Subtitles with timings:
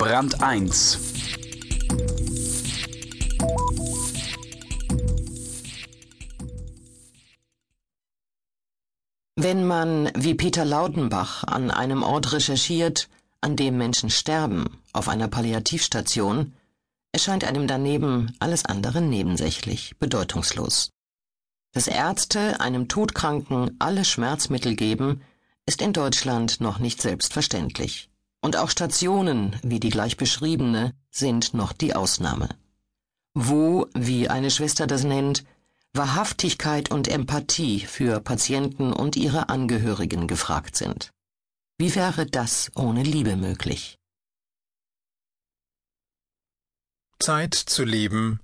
[0.00, 0.98] Brand 1
[9.36, 13.10] Wenn man, wie Peter Lautenbach, an einem Ort recherchiert,
[13.42, 16.54] an dem Menschen sterben, auf einer Palliativstation,
[17.12, 20.92] erscheint einem daneben alles andere nebensächlich, bedeutungslos.
[21.72, 25.20] Dass Ärzte einem Todkranken alle Schmerzmittel geben,
[25.66, 28.09] ist in Deutschland noch nicht selbstverständlich.
[28.42, 32.48] Und auch Stationen, wie die gleich beschriebene, sind noch die Ausnahme.
[33.34, 35.44] Wo, wie eine Schwester das nennt,
[35.92, 41.10] Wahrhaftigkeit und Empathie für Patienten und ihre Angehörigen gefragt sind.
[41.78, 43.98] Wie wäre das ohne Liebe möglich?
[47.18, 48.40] Zeit zu leben,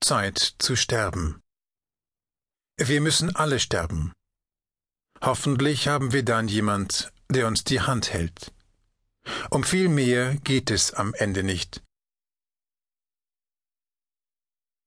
[0.00, 1.40] Zeit zu sterben.
[2.76, 4.12] Wir müssen alle sterben.
[5.22, 8.52] Hoffentlich haben wir dann jemand, der uns die Hand hält.
[9.50, 11.82] Um viel mehr geht es am Ende nicht.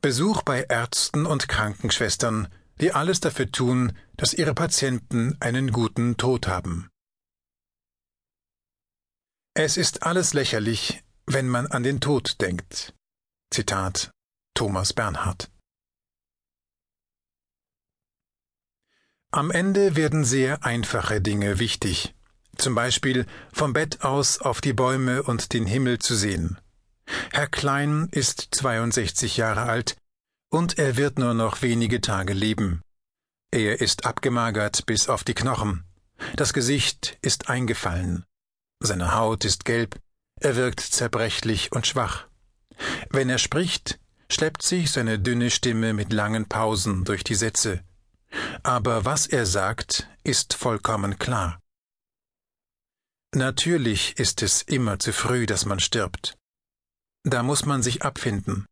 [0.00, 2.48] Besuch bei Ärzten und Krankenschwestern,
[2.80, 6.88] die alles dafür tun, dass ihre Patienten einen guten Tod haben.
[9.54, 12.94] Es ist alles lächerlich, wenn man an den Tod denkt.
[13.52, 14.10] Zitat
[14.54, 15.50] Thomas Bernhard.
[19.32, 22.14] Am Ende werden sehr einfache Dinge wichtig,
[22.60, 26.58] zum Beispiel vom Bett aus auf die Bäume und den Himmel zu sehen.
[27.32, 29.96] Herr Klein ist 62 Jahre alt
[30.50, 32.82] und er wird nur noch wenige Tage leben.
[33.50, 35.84] Er ist abgemagert bis auf die Knochen.
[36.36, 38.24] Das Gesicht ist eingefallen.
[38.80, 39.98] Seine Haut ist gelb.
[40.40, 42.26] Er wirkt zerbrechlich und schwach.
[43.10, 43.98] Wenn er spricht,
[44.30, 47.80] schleppt sich seine dünne Stimme mit langen Pausen durch die Sätze.
[48.62, 51.59] Aber was er sagt, ist vollkommen klar.
[53.34, 56.36] Natürlich ist es immer zu früh, dass man stirbt.
[57.22, 58.66] Da muss man sich abfinden.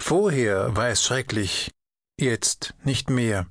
[0.00, 1.72] Vorher war es schrecklich,
[2.18, 3.46] jetzt nicht mehr.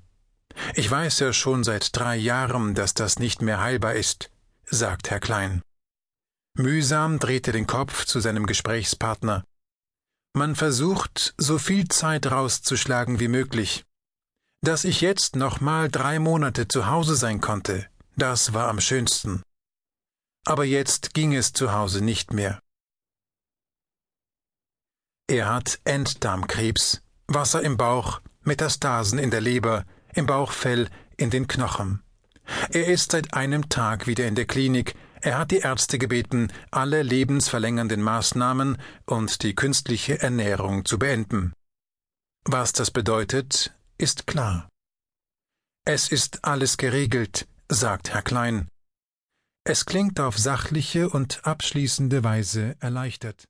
[0.75, 4.29] Ich weiß ja schon seit drei Jahren, dass das nicht mehr heilbar ist,
[4.65, 5.61] sagt Herr Klein.
[6.55, 9.43] Mühsam dreht er den Kopf zu seinem Gesprächspartner.
[10.33, 13.85] Man versucht, so viel Zeit rauszuschlagen wie möglich.
[14.61, 19.43] Dass ich jetzt noch mal drei Monate zu Hause sein konnte, das war am schönsten.
[20.47, 22.61] Aber jetzt ging es zu Hause nicht mehr.
[25.27, 30.87] Er hat Enddarmkrebs, Wasser im Bauch, Metastasen in der Leber, im Bauchfell,
[31.17, 32.01] in den Knochen.
[32.69, 34.95] Er ist seit einem Tag wieder in der Klinik.
[35.19, 41.51] Er hat die Ärzte gebeten, alle lebensverlängernden Maßnahmen und die künstliche Ernährung zu beenden.
[42.45, 44.69] Was das bedeutet, ist klar.
[45.83, 48.69] Es ist alles geregelt, sagt Herr Klein.
[49.69, 53.49] Es klingt auf sachliche und abschließende Weise erleichtert.